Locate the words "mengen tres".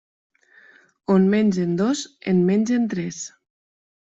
2.49-3.21